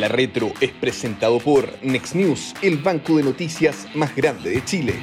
[0.00, 4.94] La Retro es presentado por Next News, el banco de noticias más grande de Chile.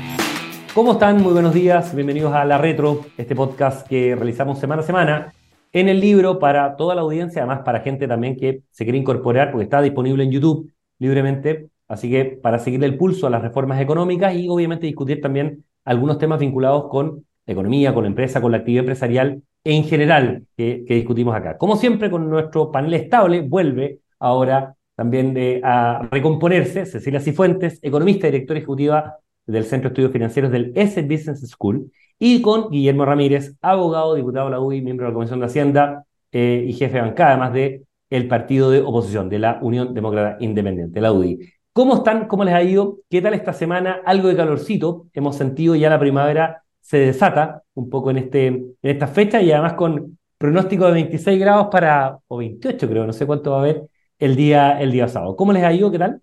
[0.73, 1.21] ¿Cómo están?
[1.21, 1.93] Muy buenos días.
[1.93, 5.33] Bienvenidos a La Retro, este podcast que realizamos semana a semana
[5.71, 9.51] en el libro para toda la audiencia, además para gente también que se quiere incorporar,
[9.51, 11.67] porque está disponible en YouTube libremente.
[11.87, 16.17] Así que para seguirle el pulso a las reformas económicas y obviamente discutir también algunos
[16.17, 21.35] temas vinculados con economía, con la empresa, con la actividad empresarial en general que, discutimos
[21.35, 21.55] acá.
[21.55, 28.27] Como siempre, con nuestro panel estable, vuelve ahora también de, a recomponerse Cecilia Cifuentes, economista
[28.27, 33.05] y directora ejecutiva del Centro de Estudios Financieros del S Business School, y con Guillermo
[33.05, 36.95] Ramírez, abogado, diputado de la UDI, miembro de la Comisión de Hacienda eh, y jefe
[36.95, 37.85] de bancada, además de
[38.27, 41.39] partido de oposición de la Unión Demócrata Independiente, la UDI.
[41.73, 42.27] ¿Cómo están?
[42.27, 42.97] ¿Cómo les ha ido?
[43.07, 44.01] ¿Qué tal esta semana?
[44.03, 45.05] Algo de calorcito.
[45.13, 49.51] Hemos sentido ya la primavera se desata un poco en, este, en esta fecha y
[49.51, 53.59] además con pronóstico de 26 grados para, o 28 creo, no sé cuánto va a
[53.61, 53.83] haber
[54.19, 55.35] el día, el día sábado.
[55.35, 55.91] ¿Cómo les ha ido?
[55.91, 56.21] ¿Qué tal?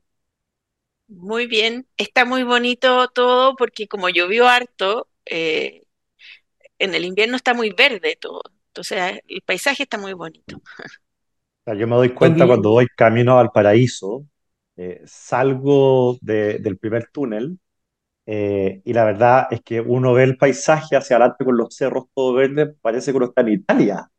[1.06, 5.82] Muy bien, está muy bonito todo porque como llovió harto, eh,
[6.78, 10.60] en el invierno está muy verde todo, entonces el paisaje está muy bonito.
[11.66, 14.26] yo me doy cuenta cuando voy camino al paraíso,
[14.76, 17.58] eh, salgo del primer túnel
[18.26, 22.06] eh, y la verdad es que uno ve el paisaje hacia adelante con los cerros
[22.14, 24.10] todo verde, parece que uno está en Italia.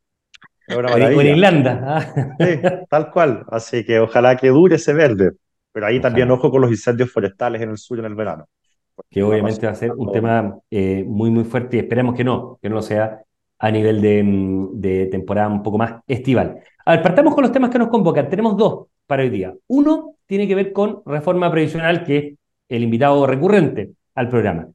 [0.68, 1.82] Es en Irlanda.
[1.84, 2.36] Ah.
[2.40, 3.46] Sí, tal cual.
[3.50, 5.32] Así que ojalá que dure ese verde.
[5.72, 8.48] Pero ahí también ojo con los incendios forestales en el sur en el verano.
[9.10, 12.58] Que obviamente va a ser un tema eh, muy, muy fuerte y esperemos que no,
[12.62, 13.20] que no lo sea
[13.60, 16.60] a nivel de, mm, de, temporada un poco más estival.
[16.86, 18.30] A ver, partamos con los temas que nos convocan.
[18.30, 19.54] Tenemos dos para hoy día.
[19.68, 22.34] Uno tiene que ver con reforma previsional, que es
[22.70, 24.68] el invitado recurrente al programa.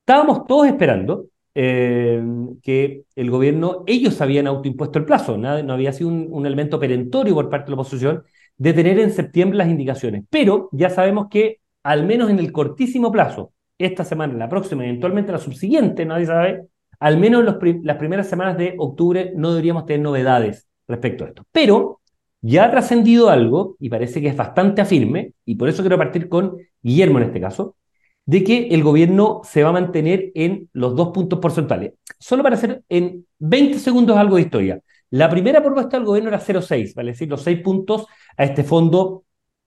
[0.00, 1.26] Estábamos todos esperando
[1.58, 2.22] eh,
[2.62, 7.48] que el gobierno, ellos habían autoimpuesto el plazo, no había sido un, elemento perentorio por
[7.48, 8.24] parte de la oposición
[8.58, 13.10] de tener en septiembre las indicaciones, pero ya sabemos que al menos en el cortísimo
[13.10, 16.66] plazo, esta semana, la próxima, eventualmente la subsiguiente, nadie sabe,
[17.00, 21.44] al menos las primeras semanas de octubre no deberíamos tener novedades respecto a esto.
[21.52, 22.00] Pero
[22.42, 26.28] ya ha trascendido algo, y parece que es bastante afirme, y por eso quiero partir
[26.28, 27.76] con Guillermo en este caso,
[28.26, 31.94] de que el gobierno se va a mantener en los dos puntos porcentuales.
[32.18, 34.80] Solo para hacer en 20 segundos algo de historia.
[35.10, 39.24] La primera propuesta del gobierno era 0,6, vale decir, los 6 puntos a este fondo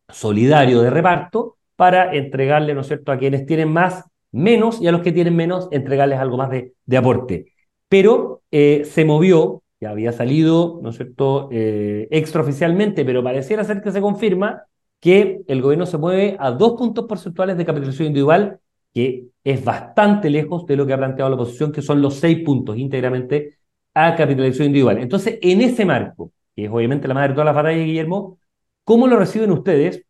[0.10, 4.92] solidario de reparto para entregarle, ¿no es cierto?, a quienes tienen más, menos, y a
[4.92, 7.54] los que tienen menos, entregarles algo más de, aporte.
[7.88, 13.82] Pero eh, se movió, ya había salido, ¿no es cierto?, eh, extraoficialmente, pero pareciera ser
[13.82, 14.64] que se confirma,
[15.00, 18.60] que el gobierno se mueve a dos puntos porcentuales de capitalización individual,
[18.94, 22.44] que es bastante lejos de lo que ha planteado la oposición, que son los seis
[22.44, 23.58] puntos íntegramente
[23.94, 24.98] a capitalización individual.
[25.00, 28.38] Entonces, en ese marco, que es obviamente la madre de todas las batallas, Guillermo,
[28.84, 30.04] ¿cómo lo reciben ustedes?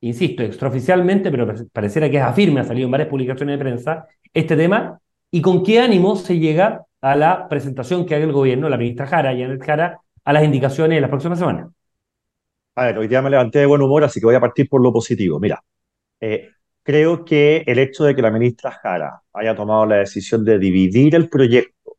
[0.00, 4.56] Insisto, extraoficialmente, pero pareciera que es afirme, ha salido en varias publicaciones de prensa, este
[4.56, 4.98] tema,
[5.30, 9.06] y con qué ánimo se llega a la presentación que haga el gobierno, la ministra
[9.06, 11.68] Jara, Janet Jara, a las indicaciones de las próximas semanas.
[12.74, 14.82] A ver, hoy día me levanté de buen humor, así que voy a partir por
[14.82, 15.38] lo positivo.
[15.38, 15.62] Mira,
[16.20, 16.50] eh,
[16.82, 21.14] creo que el hecho de que la ministra Jara haya tomado la decisión de dividir
[21.14, 21.98] el proyecto,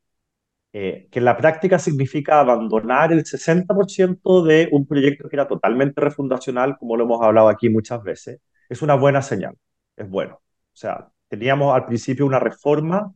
[0.72, 6.00] eh, que en la práctica significa abandonar el 60% de un proyecto que era totalmente
[6.00, 9.56] refundacional, como lo hemos hablado aquí muchas veces, es una buena señal,
[9.96, 10.36] es bueno.
[10.36, 13.14] O sea, teníamos al principio una reforma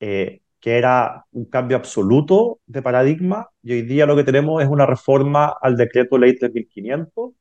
[0.00, 4.68] eh, que era un cambio absoluto de paradigma, y hoy día lo que tenemos es
[4.68, 7.34] una reforma al decreto ley 3500, o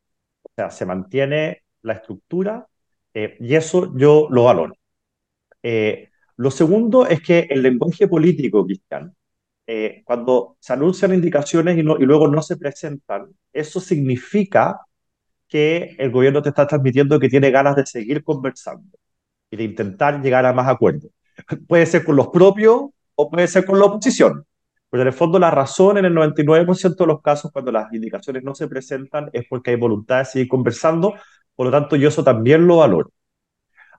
[0.55, 2.67] sea, se mantiene la estructura,
[3.13, 4.73] eh, y eso yo lo valoro.
[5.63, 9.16] Eh, lo segundo es que el lenguaje político, Cristian,
[9.67, 14.79] eh, cuando se anuncian indicaciones y, y luego no se presentan, eso significa
[15.47, 18.97] que el gobierno te está transmitiendo que tiene ganas de seguir conversando
[19.51, 21.11] y de intentar llegar a más acuerdos.
[21.67, 24.45] Puede ser con los propios o puede ser con la oposición.
[24.89, 28.44] Pero en el fondo la razón en el 99% de los casos cuando las indicaciones
[28.44, 31.13] no se presentan es porque hay voluntad de seguir conversando,
[31.56, 33.12] por lo tanto yo eso también lo valoro.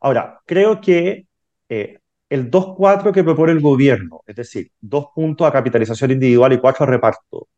[0.00, 1.26] Ahora, creo que
[1.68, 1.98] eh,
[2.30, 6.84] el 2-4 que propone el gobierno, es decir, dos puntos a capitalización individual y cuatro
[6.84, 7.48] a reparto,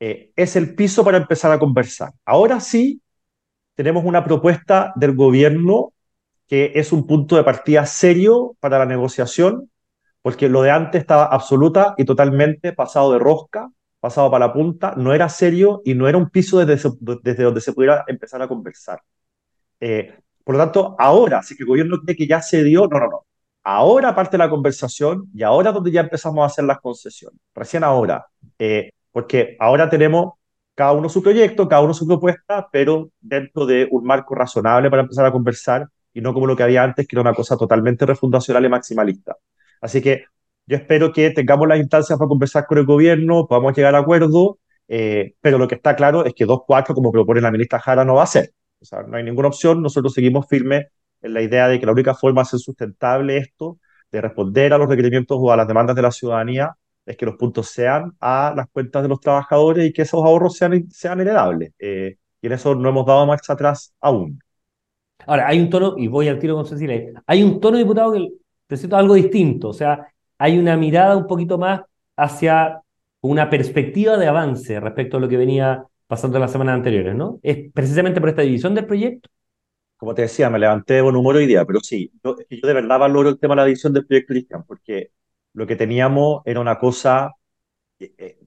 [0.00, 2.12] eh, es el piso para empezar a conversar.
[2.24, 3.00] Ahora sí,
[3.74, 5.92] tenemos una propuesta del gobierno
[6.48, 9.70] que es un punto de partida serio para la negociación
[10.24, 14.94] porque lo de antes estaba absoluta y totalmente pasado de rosca, pasado para la punta,
[14.96, 19.02] no era serio y no era un piso desde, donde se pudiera empezar a conversar.
[19.78, 23.06] Eh, por lo tanto, ahora, si el gobierno cree que ya se dio, no, no,
[23.10, 23.26] no.
[23.64, 27.38] Ahora parte la conversación y ahora donde ya empezamos a hacer las concesiones.
[27.54, 28.26] Recién ahora.
[28.58, 30.36] Eh, porque ahora tenemos
[30.74, 35.02] cada uno su proyecto, cada uno su propuesta, pero dentro de un marco razonable para
[35.02, 38.06] empezar a conversar y no como lo que había antes, que era una cosa totalmente
[38.06, 39.36] refundacional y maximalista.
[39.80, 40.24] Así que
[40.66, 44.58] yo espero que tengamos las instancias para conversar con el gobierno, podamos llegar a acuerdo,
[44.88, 48.14] eh, pero lo que está claro es que 2.4, como propone la ministra Jara, no
[48.14, 48.52] va a ser.
[48.80, 50.86] O sea, no hay ninguna opción, nosotros seguimos firmes
[51.22, 53.78] en la idea de que la única forma de ser sustentable esto,
[54.10, 56.76] de responder a los requerimientos o a las demandas de la ciudadanía,
[57.06, 60.56] es que los puntos sean a las cuentas de los trabajadores y que esos ahorros
[60.56, 61.72] sean, sean heredables.
[61.78, 64.38] Eh, y en eso no hemos dado marcha atrás aún.
[65.26, 68.28] Ahora, hay un tono, y voy al tiro con Cecilia, hay un tono, diputado, que
[68.66, 69.68] presenta algo distinto.
[69.68, 70.06] O sea,
[70.38, 71.82] hay una mirada un poquito más
[72.16, 72.80] hacia
[73.20, 77.40] una perspectiva de avance respecto a lo que venía pasando en las semanas anteriores, ¿no?
[77.42, 79.30] ¿Es precisamente por esta división del proyecto?
[79.96, 82.74] Como te decía, me levanté de buen humor hoy día, pero sí, yo, yo de
[82.74, 85.12] verdad valoro el tema de la división del proyecto Cristian, porque
[85.54, 87.32] lo que teníamos era una cosa...
[87.98, 88.38] Eh, eh,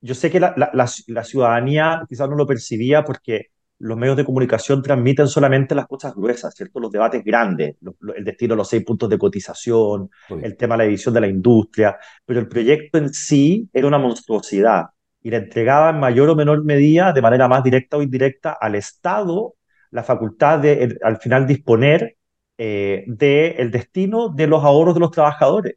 [0.00, 0.70] yo sé que la, la,
[1.08, 3.48] la, ciudadanía quizás no lo percibía porque
[3.80, 6.80] los medios de comunicación transmiten solamente las cosas gruesas, ¿cierto?
[6.80, 7.76] Los debates grandes,
[8.14, 10.10] el destino de los seis puntos de cotización,
[10.42, 13.98] el tema de la división de la industria, pero el proyecto en sí era una
[13.98, 14.86] monstruosidad
[15.22, 18.74] y le entregaba en mayor o menor medida, de manera más directa o indirecta, al
[18.74, 19.54] Estado
[19.90, 22.16] la facultad de, al final, disponer
[22.58, 25.76] eh, del destino de los ahorros de los trabajadores.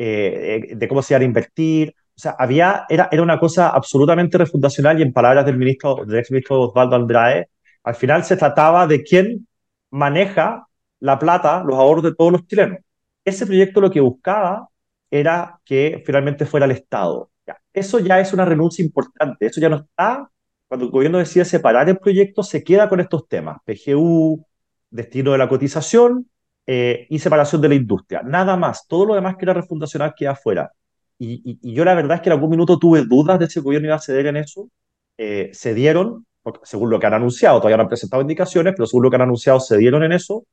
[0.00, 1.94] Eh, de cómo se iba a invertir.
[2.18, 6.18] O sea, había, era, era una cosa absolutamente refundacional y en palabras del ministro, del
[6.18, 7.48] exministro Osvaldo Andrade,
[7.84, 9.46] al final se trataba de quién
[9.90, 10.66] maneja
[10.98, 12.80] la plata, los ahorros de todos los chilenos.
[13.24, 14.68] Ese proyecto lo que buscaba
[15.08, 17.30] era que finalmente fuera el Estado.
[17.72, 20.28] eso ya es una renuncia importante, eso ya no está,
[20.66, 24.44] cuando el gobierno decide separar el proyecto, se queda con estos temas, PGU,
[24.90, 26.28] destino de la cotización
[26.66, 28.22] eh, y separación de la industria.
[28.24, 28.86] Nada más.
[28.88, 30.72] Todo lo demás que era refundacional queda afuera.
[31.18, 33.64] Y, y, yo la verdad es que en algún minuto tuve dudas de si el
[33.64, 34.70] gobierno iba a ceder en eso.
[35.16, 39.16] Eh, según lo que han anunciado, todavía no han presentado indicaciones, pero según lo que
[39.16, 40.46] han anunciado, se dieron en eso.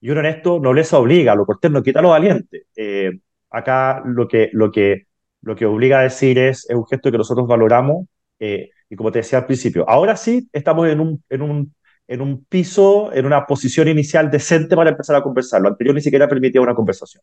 [0.00, 2.66] Y uno en esto no les obliga, lo cortés no quita lo valiente.
[2.76, 3.18] Eh,
[3.50, 5.06] acá lo que, lo, que,
[5.42, 8.06] lo que obliga a decir es, es un gesto que nosotros valoramos.
[8.38, 11.74] Eh, y como te decía al principio, ahora sí estamos en un, en un
[12.08, 15.60] en un piso, en una posición inicial decente para empezar a conversar.
[15.60, 17.22] Lo anterior ni siquiera permitía una conversación.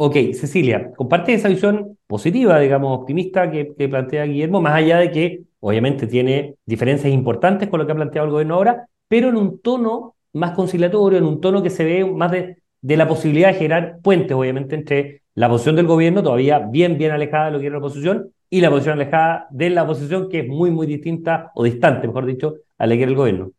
[0.00, 5.42] Ok, Cecilia, comparte esa visión positiva, digamos, optimista que, plantea Guillermo, más allá de que
[5.58, 9.60] obviamente tiene diferencias importantes con lo que ha planteado el gobierno ahora, pero en un
[9.60, 13.98] tono más conciliatorio, en un tono que se ve más de, la posibilidad de generar
[14.00, 17.74] puentes, obviamente, entre la posición del gobierno, todavía bien, bien alejada de lo que era
[17.74, 21.64] la oposición, y la posición alejada de la oposición, que es muy, muy distinta, o
[21.64, 23.50] distante, mejor dicho, a la que era el gobierno.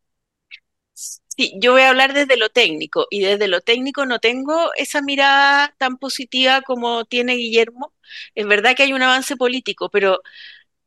[1.40, 5.02] Sí, yo voy a hablar desde lo técnico y desde lo técnico no tengo esa
[5.02, 7.94] mirada tan positiva como tiene Guillermo.
[8.36, 10.20] Es verdad que hay un avance político, pero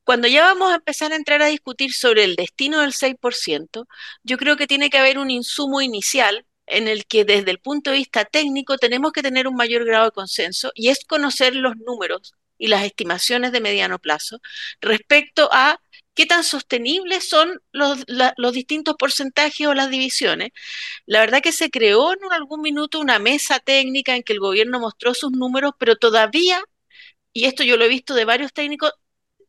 [0.04, 3.88] cuando ya vamos a empezar a entrar a discutir sobre el destino del 6%,
[4.25, 7.90] yo creo que tiene que haber un insumo inicial en el que desde el punto
[7.90, 11.76] de vista técnico tenemos que tener un mayor grado de consenso y es conocer los
[11.78, 14.40] números y las estimaciones de mediano plazo
[14.81, 15.81] respecto a
[16.14, 18.05] qué tan sostenibles son los,
[18.37, 20.50] los, distintos porcentajes o las divisiones.
[21.06, 24.81] La verdad que se creó en algún minuto una mesa técnica en que el gobierno
[24.81, 26.62] mostró sus números, pero todavía,
[27.32, 28.93] y esto yo lo he visto de varios técnicos,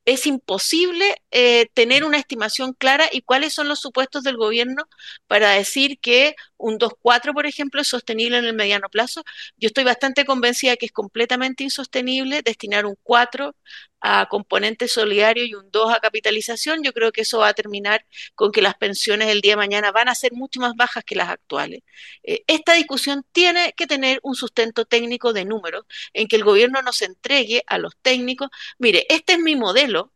[0.05, 4.83] es imposible eh, tener una estimación clara y cuáles son los supuestos del gobierno
[5.27, 9.23] para decir que un 2.4, por ejemplo, es sostenible en el mediano plazo.
[9.57, 13.53] Yo estoy bastante convencida que es completamente insostenible destinar un 4
[13.99, 16.81] a componente solidario y un 2 a capitalización.
[16.83, 18.05] Yo creo que eso va a terminar
[18.35, 21.15] con que las pensiones el día de mañana van a ser mucho más bajas que
[21.15, 21.81] las actuales.
[22.23, 26.81] Eh, esta discusión tiene que tener un sustento técnico de números en que el gobierno
[26.81, 30.12] nos entregue a los técnicos, mire, este es mi modelo,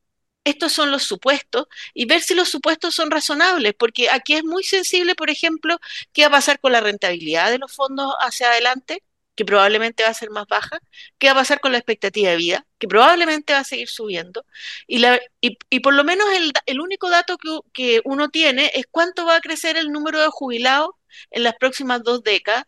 [0.47, 4.63] estos son los supuestos y ver si los supuestos son razonables, porque aquí es muy
[4.63, 5.77] sensible, por ejemplo,
[6.13, 9.03] qué va a pasar con la rentabilidad de los fondos hacia adelante,
[9.35, 10.79] que probablemente va a ser más baja,
[11.19, 14.45] qué va a pasar con la expectativa de vida, que probablemente va a seguir subiendo,
[14.87, 19.35] y, por lo menos el, el único dato que, que, uno tiene es cuánto va
[19.35, 20.91] a crecer el número de jubilados
[21.31, 22.63] en las próximas dos décadas,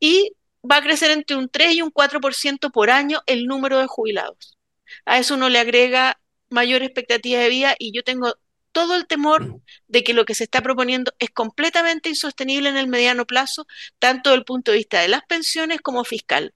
[0.00, 0.32] y
[0.68, 4.56] va a crecer entre un 3 y un 4% por año el número de jubilados.
[5.04, 6.18] A eso uno le agrega
[6.50, 8.34] mayor expectativa de vida y yo tengo
[8.72, 12.88] todo el temor de que lo que se está proponiendo es completamente insostenible en el
[12.88, 13.66] mediano plazo,
[13.98, 16.54] tanto desde el punto de vista de las pensiones como fiscal.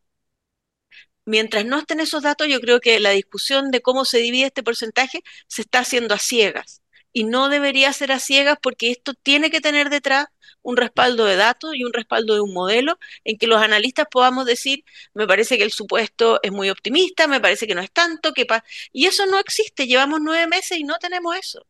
[1.25, 4.63] Mientras no estén esos datos, yo creo que la discusión de cómo se divide este
[4.63, 6.82] porcentaje se está haciendo a ciegas
[7.13, 10.27] y no debería ser a ciegas porque esto tiene que tener detrás
[10.63, 14.47] un respaldo de datos y un respaldo de un modelo en que los analistas podamos
[14.47, 18.33] decir, me parece que el supuesto es muy optimista, me parece que no es tanto,
[18.33, 18.47] que
[18.93, 21.67] y eso no existe, llevamos nueve meses y no tenemos eso.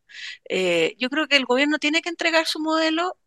[0.49, 3.17] Eh, yo creo que el gobierno tiene que entregar su modelo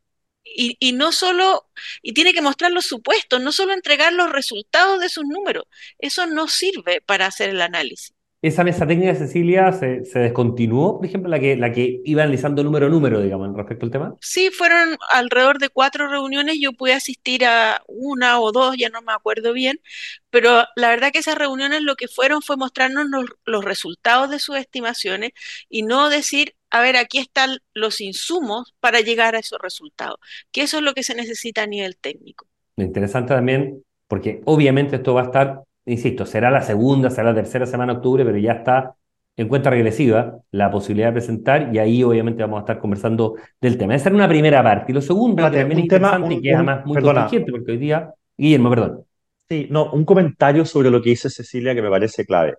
[0.45, 1.71] y, y, no solo,
[2.03, 5.65] y tiene que mostrar los supuestos, no solo entregar los resultados de sus números.
[5.99, 8.16] Eso no sirve para hacer el análisis.
[8.43, 12.63] ¿Esa mesa técnica, Cecilia, se, se, descontinuó, por ejemplo, la que, la que iba analizando
[12.63, 14.15] número a número, digamos, respecto al tema?
[14.21, 16.59] Sí, fueron alrededor de cuatro reuniones.
[16.61, 19.81] Yo pude asistir a una o dos, ya no me acuerdo bien,
[20.29, 24.39] pero la verdad que esas reuniones lo que fueron fue mostrarnos los, los resultados de
[24.39, 25.33] sus estimaciones
[25.71, 30.19] y no decir, a ver, aquí están los insumos para llegar a esos resultados,
[30.53, 32.47] que eso es lo que se necesita a nivel técnico.
[32.77, 37.67] Interesante también, porque obviamente esto va a estar insisto, será la segunda, será la tercera
[37.67, 38.95] semana de octubre, pero ya está
[39.37, 43.77] en cuenta regresiva la posibilidad de presentar y ahí obviamente vamos a estar conversando del
[43.77, 43.95] tema.
[43.95, 44.93] Esa era una primera parte.
[44.93, 47.29] Y lo segundo, que también es interesante y que es además muy perdona.
[47.29, 48.13] porque hoy día...
[48.39, 49.05] Guillermo, perdón.
[49.49, 52.55] Sí, no, un comentario sobre lo que dice Cecilia que me parece clave.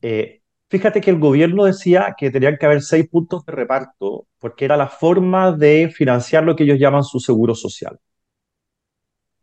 [0.00, 4.64] Eh, fíjate que el gobierno decía que tenían que haber seis puntos de reparto porque
[4.64, 7.98] era la forma de financiar lo que ellos llaman su seguro social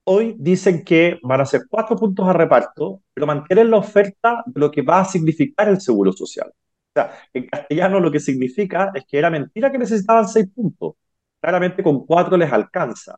[0.04, 4.60] hoy dicen que van a ser cuatro puntos a reparto, pero mantienen la oferta de
[4.60, 6.50] lo que va a significar el seguro social.
[6.50, 10.96] O sea, en castellano lo que significa es que era mentira que necesitaban seis puntos.
[11.40, 13.16] Claramente con cuatro les alcanza.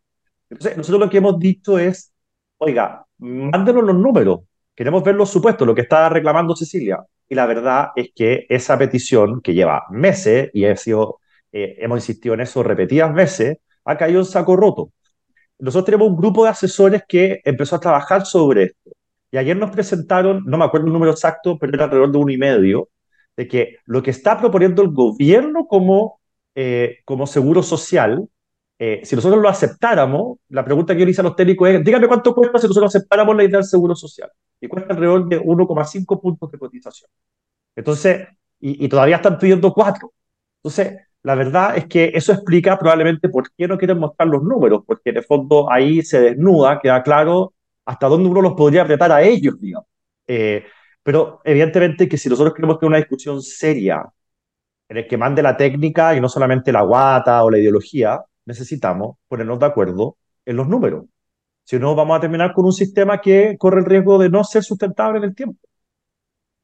[0.49, 2.13] Entonces, nosotros lo que hemos dicho es,
[2.57, 4.41] oiga, mándenos los números,
[4.75, 7.03] queremos ver los supuestos, lo que está reclamando Cecilia.
[7.27, 10.75] Y la verdad es que esa petición, que lleva meses, y he
[11.51, 14.91] eh, hemos insistido en eso repetidas veces, ha caído en saco roto
[15.59, 18.91] nosotros tenemos un grupo de asesores que empezó a trabajar sobre esto.
[19.31, 22.31] Y ayer nos presentaron, no me acuerdo el número exacto, pero era alrededor de uno
[22.31, 22.89] y medio,
[23.35, 26.21] de que lo que está proponiendo el gobierno como,
[26.55, 28.27] eh, como seguro social,
[28.77, 31.83] eh, si nosotros lo aceptáramos, la pregunta que yo le hice a los técnicos es,
[31.83, 34.29] dígame cuánto cuesta si nosotros aceptáramos la idea del seguro social.
[34.59, 37.09] Y cuesta alrededor de 1,5 puntos de cotización.
[37.75, 38.27] Entonces,
[38.59, 40.13] y, y todavía están pidiendo cuatro.
[40.57, 44.83] Entonces, la verdad es que eso explica probablemente por qué no quieren mostrar los números,
[44.85, 47.53] porque de fondo ahí se desnuda, queda claro
[47.85, 49.87] hasta dónde uno los podría apretar a ellos, digamos.
[50.27, 50.65] Eh,
[51.01, 54.05] pero evidentemente que si nosotros queremos tener una discusión seria
[54.89, 59.17] en el que mande la técnica y no solamente la guata o la ideología, necesitamos
[59.27, 61.05] ponernos de acuerdo en los números.
[61.63, 64.63] Si no, vamos a terminar con un sistema que corre el riesgo de no ser
[64.63, 65.57] sustentable en el tiempo.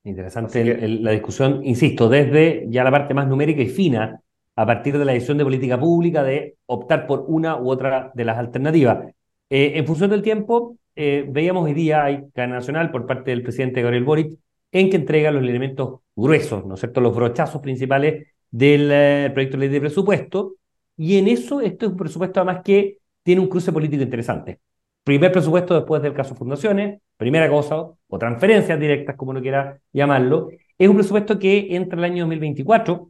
[0.04, 4.22] Interesante la discusión, insisto, desde ya la parte más numérica y fina
[4.60, 8.26] a partir de la decisión de política pública de optar por una u otra de
[8.26, 9.06] las alternativas.
[9.50, 13.42] Eh, en función del tiempo, eh, veíamos hoy día hay cadena nacional por parte del
[13.42, 14.38] presidente Gabriel Boric
[14.74, 19.56] en que entrega los elementos gruesos, ¿no es cierto?, los brochazos principales del eh, proyecto
[19.56, 20.56] de ley de presupuesto,
[20.98, 24.60] y en eso esto es un presupuesto además que tiene un cruce político interesante.
[25.06, 27.78] Primer presupuesto después del caso Fundaciones, primera cosa,
[28.10, 33.10] o transferencias directas, como uno quiera llamarlo, es un presupuesto que entra el año 2024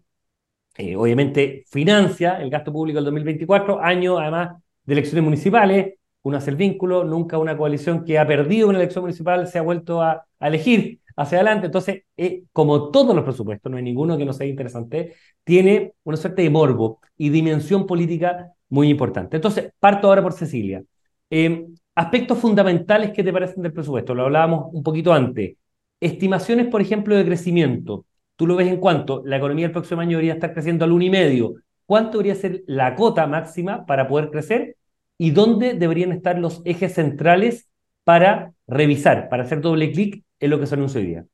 [0.78, 6.50] eh, obviamente financia el gasto público del 2024, año además de elecciones municipales, uno hace
[6.52, 10.26] el vínculo, nunca una coalición que ha perdido una elección municipal se ha vuelto a,
[10.40, 11.68] elegir hacia adelante.
[11.68, 16.18] Entonces, eh, como todos los presupuestos, no hay ninguno que no sea interesante, tiene una
[16.18, 19.38] suerte de morbo y dimensión política muy importante.
[19.38, 20.84] Entonces, parto ahora por Cecilia.
[21.30, 25.58] Eh, aspectos fundamentales que te parecen del presupuesto, lo hablábamos un poquito antes.
[26.00, 28.06] Estimaciones, por ejemplo, de crecimiento.
[28.40, 31.62] Tú lo ves en cuanto la economía el próximo año debería estar creciendo al 1,5.
[31.86, 34.78] ¿Cuánto debería ser la cota máxima para poder crecer?
[35.18, 37.68] ¿Y dónde deberían estar los ejes centrales
[38.06, 41.26] para revisar, para hacer doble clic en lo que se anuncia hoy día?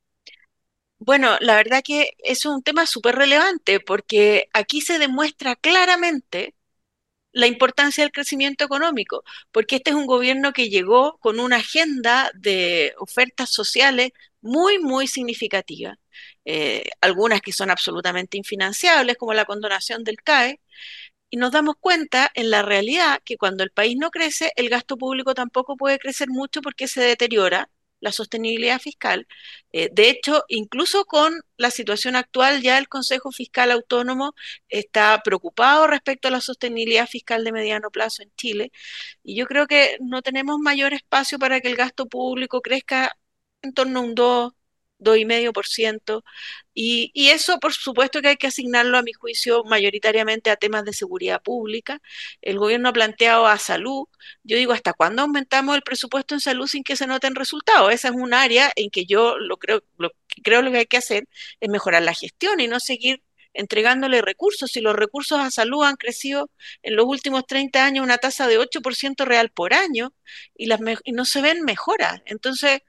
[0.97, 6.55] Bueno, la verdad que es un tema súper relevante porque aquí se demuestra claramente
[7.33, 12.31] la importancia del crecimiento económico, porque este es un gobierno que llegó con una agenda
[12.33, 15.99] de ofertas sociales muy, muy significativa.
[16.45, 20.59] Eh, algunas que son absolutamente infinanciables, como la condonación del CAE,
[21.29, 24.97] y nos damos cuenta en la realidad que cuando el país no crece, el gasto
[24.97, 29.27] público tampoco puede crecer mucho porque se deteriora la sostenibilidad fiscal.
[29.71, 34.33] Eh, de hecho, incluso con la situación actual, ya el Consejo Fiscal Autónomo
[34.69, 38.71] está preocupado respecto a la sostenibilidad fiscal de mediano plazo en Chile.
[39.23, 43.17] Y yo creo que no tenemos mayor espacio para que el gasto público crezca
[43.61, 44.53] en torno a un 2,
[44.99, 46.23] 2,5%.
[46.73, 50.85] Y, y eso, por supuesto, que hay que asignarlo, a mi juicio, mayoritariamente a temas
[50.85, 52.01] de seguridad pública.
[52.41, 54.07] El gobierno ha planteado a salud.
[54.43, 57.93] Yo digo, ¿hasta cuándo aumentamos el presupuesto en salud sin que se noten resultados?
[57.93, 60.11] Esa es un área en que yo lo creo, lo
[60.43, 61.27] creo lo que hay que hacer
[61.59, 63.21] es mejorar la gestión y no seguir
[63.55, 64.75] entregándole recursos.
[64.77, 66.49] y los recursos a salud han crecido
[66.83, 70.13] en los últimos 30 años una tasa de 8% real por año
[70.55, 72.21] y, las y no se ven mejoras.
[72.25, 72.81] Entonces,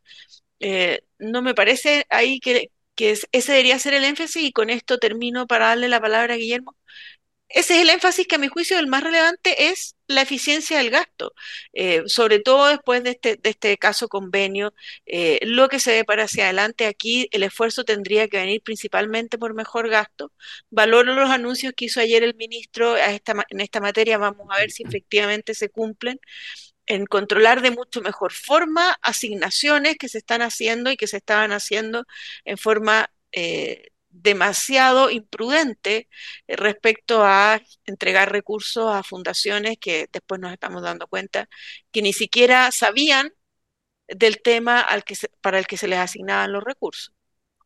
[0.61, 4.99] eh, no me parece ahí que, que ese debería ser el énfasis y con esto
[4.99, 6.77] termino para darle la palabra a Guillermo.
[7.49, 10.91] Ese es el énfasis que a mi juicio el más relevante es la eficiencia del
[10.91, 11.33] gasto,
[11.73, 14.75] eh, sobre todo después de este, de este caso convenio,
[15.07, 16.87] eh, lo que se ve para hacia adelante.
[16.87, 20.33] Aquí, el esfuerzo tendría que venir principalmente por mejor gasto.
[20.71, 24.59] Valoro los anuncios que hizo ayer el ministro a esta, en esta materia, vamos a
[24.59, 26.19] ver si efectivamente se cumplen
[26.87, 31.53] en controlar de mucho mejor forma asignaciones que se están haciendo y que se estaban
[31.53, 32.05] haciendo
[32.45, 33.89] en forma eh,
[34.23, 36.09] demasiado imprudente
[36.47, 41.49] eh, respecto a entregar recursos a fundaciones que después nos estamos dando cuenta
[41.91, 43.31] que ni siquiera sabían
[44.09, 47.13] del tema al que para el que se les asignaban los recursos.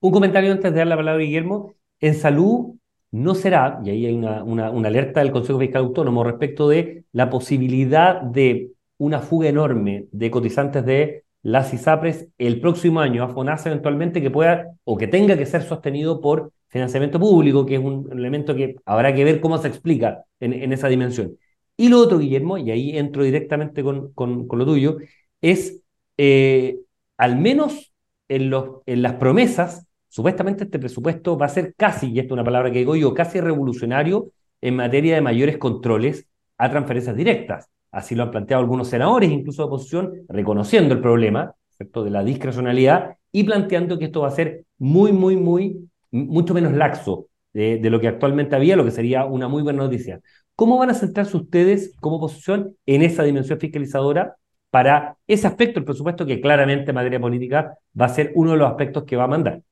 [0.00, 1.74] Un comentario antes de dar la palabra a Guillermo.
[2.00, 2.76] En salud
[3.10, 7.28] no será, y ahí hay una, una alerta del Consejo Fiscal Autónomo respecto de la
[7.28, 13.70] posibilidad de una fuga enorme de cotizantes de las ISAPRES el próximo año a FONASA
[13.70, 18.10] eventualmente que pueda o que tenga que ser sostenido por financiamiento público, que es un
[18.12, 21.38] elemento que habrá que ver cómo se explica en, esa dimensión.
[21.78, 24.98] Y lo otro, Guillermo, y ahí entro directamente con, con, lo tuyo,
[25.40, 25.82] es
[26.18, 26.78] eh,
[27.16, 27.94] al menos
[28.28, 32.32] en, los, en las promesas, supuestamente este presupuesto va a ser casi, y esta es
[32.32, 34.30] una palabra que digo yo, casi revolucionario
[34.60, 36.26] en materia de mayores controles
[36.58, 37.70] a transferencias directas.
[37.92, 42.04] Así lo han planteado algunos senadores, incluso de oposición, reconociendo el problema ¿cierto?
[42.04, 46.72] de la discrecionalidad y planteando que esto va a ser muy, muy, muy, mucho menos
[46.72, 50.20] laxo de, lo que actualmente había, lo que sería una muy buena noticia.
[50.54, 54.36] ¿Cómo van a centrarse ustedes como oposición en esa dimensión fiscalizadora
[54.70, 58.58] para ese aspecto del presupuesto que claramente en materia política va a ser uno de
[58.58, 59.62] los aspectos que va a mandar?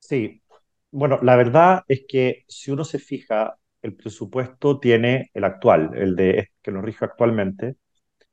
[0.00, 0.42] Sí,
[0.90, 6.16] bueno, la verdad es que si uno se fija el presupuesto tiene, el actual, el
[6.16, 7.76] de que nos rige actualmente,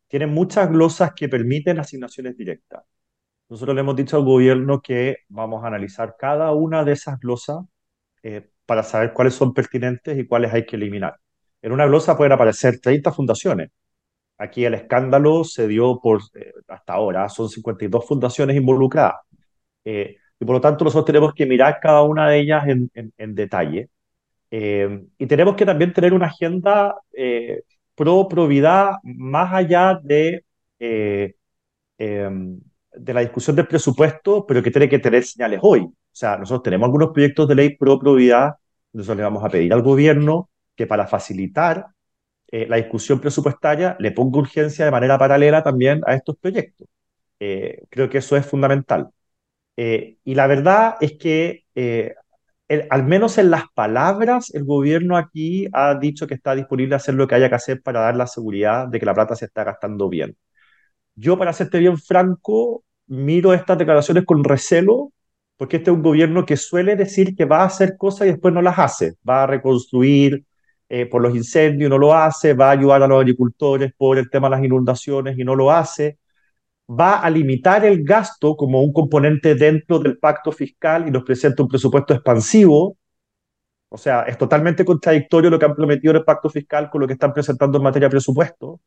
[0.08, 2.84] tiene muchas glosas que permiten asignaciones directas.
[3.50, 7.60] Nosotros le hemos dicho al gobierno que vamos a analizar cada una de esas glosas
[8.24, 11.18] eh, para saber cuáles son pertinentes y cuáles hay que eliminar.
[11.62, 13.70] En una glosa pueden aparecer 30 fundaciones.
[14.38, 19.16] Aquí el escándalo se dio por, eh, hasta ahora, son 52 fundaciones involucradas.
[19.86, 23.90] Eh, y por lo tanto nosotros tenemos que mirar cada una de ellas en detalle
[24.52, 27.64] eh, y tenemos que también tener una agenda eh,
[27.96, 30.46] pro probidad más allá de,
[30.80, 31.36] eh,
[31.98, 32.60] em,
[32.94, 35.82] de la discusión del presupuesto, pero que tiene que tener señales hoy.
[35.82, 38.56] O sea, nosotros tenemos algunos proyectos de ley pro probidad,
[38.94, 41.88] nosotros le vamos a pedir al gobierno que para facilitar
[42.52, 46.88] la discusión presupuestaria le ponga urgencia de manera paralela también a estos proyectos.
[47.38, 49.10] creo que eso es fundamental.
[49.76, 51.66] y la verdad es que
[52.90, 57.16] al menos en las palabras, el gobierno aquí ha dicho que está disponible a hacer
[57.16, 59.64] lo que haya que hacer para dar la seguridad de que la plata se está
[59.64, 60.36] gastando bien.
[61.16, 65.12] Yo, para serte bien franco, miro estas declaraciones con recelo,
[65.58, 68.54] porque este es un gobierno que suele decir que va a hacer cosas y después
[68.54, 69.14] no las hace.
[69.28, 70.46] Va a reconstruir
[70.90, 74.30] eh, por los incendios, no lo hace, va a ayudar a los agricultores por el
[74.30, 76.18] tema de las inundaciones y no lo hace
[76.88, 81.64] va a limitar el gasto como un componente dentro del pacto fiscal y nos presenta
[81.64, 82.98] un presupuesto expansivo.
[83.90, 87.08] O sea, es totalmente contradictorio lo que han prometido en el pacto fiscal con lo
[87.08, 88.82] que están presentando en materia de presupuesto.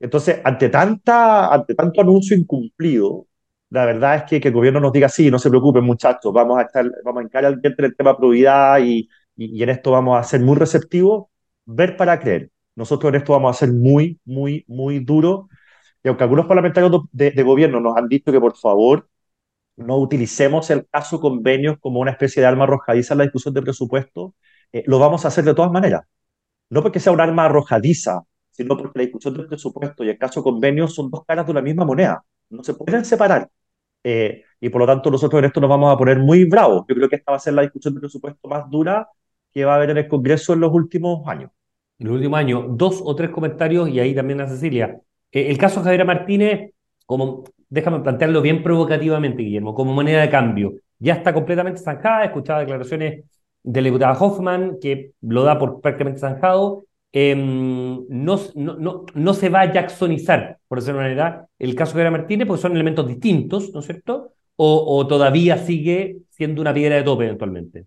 [0.00, 3.26] Entonces, ante, tanta, ante tanto anuncio incumplido,
[3.70, 6.58] la verdad es que, que el gobierno nos diga, sí, no se preocupen muchachos, vamos
[6.58, 10.18] a, estar, vamos a encarar el tema de probidad y, y, y en esto vamos
[10.18, 11.26] a ser muy receptivos,
[11.64, 12.50] ver para creer.
[12.76, 15.46] Nosotros en esto vamos a ser muy, muy, muy duros
[16.04, 19.08] y aunque algunos parlamentarios de, gobierno nos han dicho que por favor
[19.76, 23.62] no utilicemos el caso convenios como una especie de arma arrojadiza en la discusión de
[23.62, 24.34] presupuesto,
[24.72, 26.02] eh, lo vamos a hacer de todas maneras.
[26.70, 30.42] No porque sea un arma arrojadiza, sino porque la discusión del presupuesto y el caso
[30.42, 32.24] convenios son dos caras de una misma moneda.
[32.50, 33.50] No se pueden separar.
[34.04, 36.84] Eh, y por lo tanto nosotros en esto nos vamos a poner muy bravos.
[36.88, 39.08] Yo creo que esta va a ser la discusión del presupuesto más dura
[39.52, 41.50] que va a haber en el Congreso en los últimos años.
[41.98, 45.00] En los últimos años, dos o tres comentarios y ahí también a Cecilia.
[45.34, 46.70] Eh, el caso Javier Martínez,
[47.06, 52.22] como, déjame plantearlo bien provocativamente, Guillermo, como moneda de cambio, ya está completamente zanjada.
[52.22, 53.24] He escuchado declaraciones
[53.62, 56.86] del diputado Hoffman que lo da por prácticamente zanjado.
[57.12, 62.10] Em, no, no, no, se va a jacksonizar, por decirlo de manera, el caso Javier
[62.10, 64.32] Martínez, porque son elementos distintos, ¿no es cierto?
[64.56, 67.86] O, todavía sigue siendo una piedra de tope eventualmente.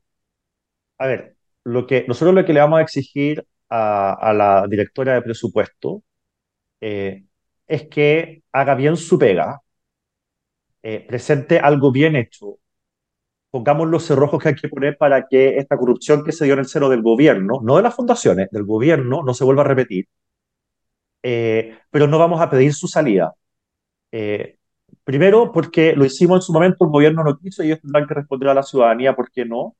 [0.97, 5.21] A ver, lo que, nosotros lo que le vamos a exigir a, la directora de
[5.21, 6.03] presupuesto
[6.81, 7.23] eh,
[7.67, 9.61] es que haga bien su pega,
[10.83, 12.59] eh, presente algo bien hecho
[13.51, 16.59] pongamos los cerrojos que hay que poner para que esta corrupción que se dio en
[16.59, 20.07] el seno del gobierno, no de las fundaciones, del gobierno, no se vuelva a repetir.
[21.23, 23.33] Eh, pero no vamos a pedir su salida.
[24.11, 24.57] Eh,
[25.03, 28.15] primero, porque lo hicimos en su momento, el gobierno no quiso y ellos tendrán que
[28.15, 29.75] responder a la ciudadanía por qué no.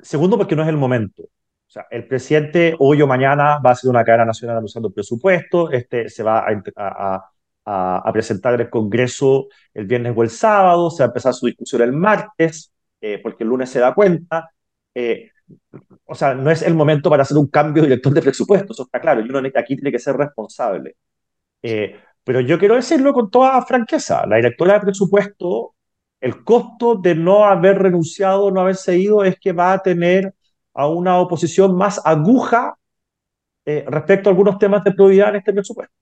[0.00, 1.24] Segundo, porque no es el momento.
[1.68, 4.94] O sea, el presidente hoy o mañana va a hacer una cadena nacional anunciando el
[4.94, 11.02] presupuesto, este se va a, presentar en el Congreso el viernes o el sábado, se
[11.02, 14.50] va a empezar su discusión el martes, eh, porque el lunes se da cuenta.
[14.94, 15.30] Eh,
[16.04, 19.00] o sea, no es el momento para hacer un cambio director de presupuesto, eso está
[19.00, 20.96] claro, y uno aquí tiene que ser responsable.
[21.62, 25.74] Eh, pero yo quiero decirlo con toda franqueza, la directora de presupuesto,
[26.20, 30.34] el costo de no haber renunciado, no haber seguido, es que va a tener
[30.76, 32.76] a una oposición más aguja
[33.64, 35.94] respecto a algunos temas de prioridad en este presupuesto.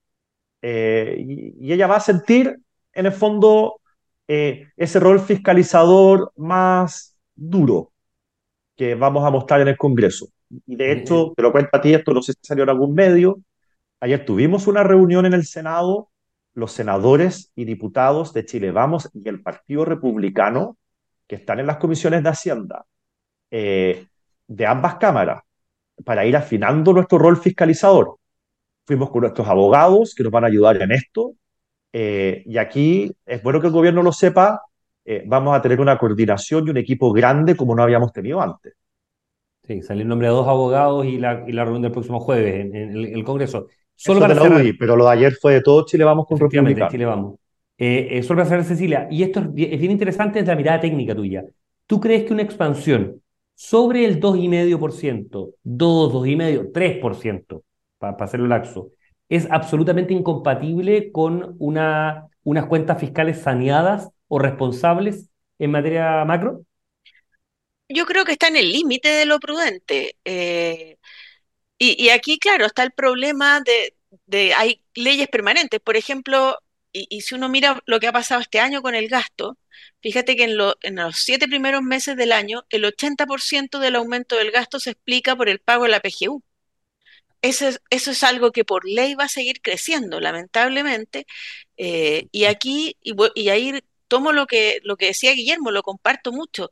[0.62, 2.58] y, y, ella va a sentir,
[2.92, 3.80] en el fondo,
[4.26, 7.92] eh, ese rol fiscalizador más duro
[8.76, 10.28] que vamos a mostrar en el Congreso.
[10.66, 12.94] Y de hecho, te lo cuento a ti, esto no sé si salió en algún
[12.94, 13.40] medio,
[14.00, 16.10] ayer tuvimos una reunión en el Senado,
[16.54, 20.76] los senadores y diputados de Chile Vamos y el Partido Republicano,
[21.26, 22.86] que están en las comisiones de Hacienda
[23.50, 24.06] eh,
[24.46, 25.42] de ambas cámaras,
[26.04, 28.16] para ir afinando nuestro rol fiscalizador.
[28.86, 31.34] Fuimos con nuestros abogados que nos van a ayudar en esto,
[31.92, 34.62] eh, y aquí es bueno que el gobierno lo sepa,
[35.04, 38.74] eh, vamos a tener una coordinación y un equipo grande como no habíamos tenido antes.
[39.66, 42.66] Sí, salió el nombre de dos abogados y la, y la reunión del próximo jueves
[42.66, 43.68] en, el, Congreso.
[43.94, 46.88] Solo para cerrar, pero lo de ayer fue de todo Chile Vamos con República.
[46.88, 47.36] Chile Vamos.
[47.78, 51.14] Eh, eh, solo para cerrar, Cecilia, y esto es, bien interesante desde la mirada técnica
[51.14, 51.44] tuya.
[51.86, 53.20] ¿Tú crees que una expansión
[53.54, 57.62] sobre el 2,5%, 2, 2,5%, 3%,
[57.98, 58.90] para, para hacerlo laxo,
[59.28, 66.64] es absolutamente incompatible con una, unas cuentas fiscales saneadas o responsables en materia macro?
[67.88, 70.16] Yo creo que está en el límite de lo prudente.
[70.24, 70.96] Eh,
[71.78, 73.94] y, aquí, claro, está el problema de,
[74.26, 75.80] de hay leyes permanentes.
[75.80, 76.56] Por ejemplo,
[76.92, 79.58] y, si uno mira lo que ha pasado este año con el gasto,
[80.00, 80.76] fíjate que en, los
[81.16, 85.60] siete primeros meses del año, el 80% del aumento del gasto se explica por el
[85.60, 86.42] pago de la PGU
[87.44, 91.26] eso es, algo que por ley va a seguir creciendo, lamentablemente.
[91.76, 96.70] Eh, y aquí, y, ahí tomo lo que, lo que decía Guillermo, lo comparto mucho.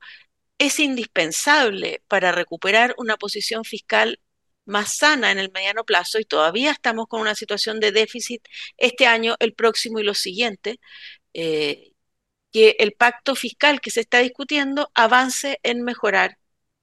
[0.59, 4.21] Es indispensable para recuperar una posición fiscal
[4.65, 8.43] más sana en el mediano plazo y todavía estamos con una situación de déficit
[8.79, 10.77] este año, el próximo y los siguientes,
[11.35, 11.92] eh,
[12.53, 16.39] que el pacto fiscal que se está discutiendo avance en mejorar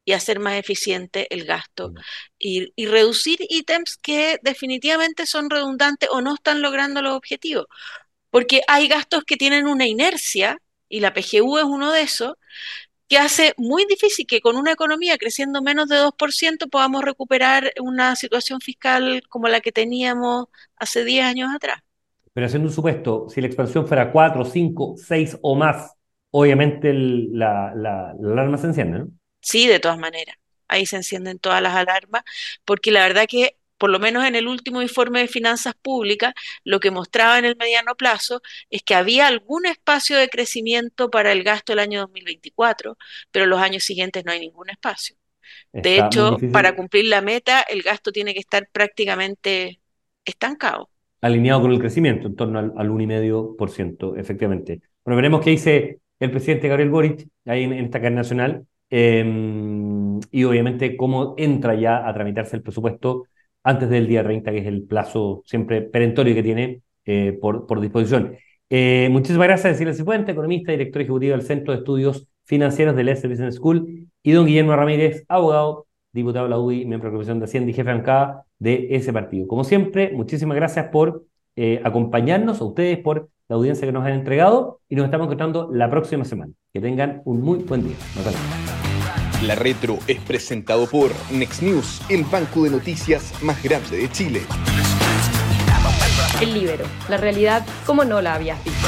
[0.05, 1.93] y hacer más eficiente el gasto
[2.39, 7.67] y, reducir ítems que definitivamente son redundantes o no están logrando los objetivos.
[8.31, 10.57] Porque hay gastos que tienen una inercia,
[10.89, 12.33] y la PGU es uno de esos,
[13.07, 18.15] que hace muy difícil que con una economía creciendo menos de 2% podamos recuperar una
[18.15, 21.81] situación fiscal como la que teníamos hace 10 años atrás.
[22.33, 25.93] Pero haciendo un supuesto, si la expansión fuera 4, 5, 6 o más,
[26.31, 29.09] obviamente la, la, la alarma se enciende, ¿no?
[29.41, 30.35] Sí, de todas maneras.
[30.67, 32.23] Ahí se encienden todas las alarmas,
[32.65, 36.79] porque la verdad que, por lo menos en el último informe de finanzas públicas, lo
[36.79, 41.43] que mostraba en el mediano plazo es que había algún espacio de crecimiento para el
[41.43, 42.97] gasto del año 2024,
[43.31, 45.15] pero los años siguientes no hay ningún espacio.
[45.81, 49.81] De hecho, para cumplir la meta, el gasto tiene que estar prácticamente
[50.25, 50.91] estancado.
[51.21, 54.81] Alineado con el crecimiento, en torno al, al 1,5%, efectivamente.
[55.03, 60.43] Bueno, veremos qué dice el presidente Gabriel Boric ahí en, esta cadena nacional Em, y
[60.43, 63.25] obviamente cómo entra ya a tramitarse el presupuesto
[63.63, 67.81] antes del día 30, que es el plazo siempre perentorio que tiene eh, por, por,
[67.81, 68.35] disposición.
[68.69, 73.27] Eh, muchísimas gracias, Cecilia Cifuente, economista, director ejecutivo del Centro de Estudios Financieros del S
[73.27, 77.39] Business School, y don Guillermo Ramírez, abogado, diputado de la UDI, miembro de la Comisión
[77.39, 79.47] de Hacienda y jefe bancada de ese partido.
[79.47, 84.13] Como siempre, muchísimas gracias por eh, acompañarnos, a ustedes por la audiencia que nos han
[84.13, 86.53] entregado y nos estamos encontrando la próxima semana.
[86.71, 87.95] Que tengan un muy buen día.
[88.15, 88.39] Nos vemos.
[89.43, 94.41] La Retro es presentado por Next News, el banco de noticias más grande de Chile.
[96.41, 98.87] El Libero, la realidad como no la habías visto.